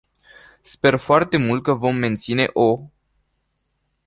[0.61, 2.79] Sper foarte mult că vom menține o...